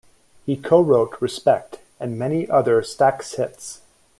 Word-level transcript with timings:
He 0.47 0.57
co-wrote 0.57 1.21
"Respect" 1.21 1.77
and 1.99 2.17
many 2.17 2.49
other 2.49 2.81
Stax 2.81 3.35
hits. 3.35 3.81